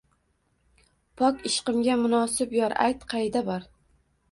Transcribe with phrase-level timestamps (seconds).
[1.21, 3.71] Pok ishqimga munosib yor, ayt, qayda bor?!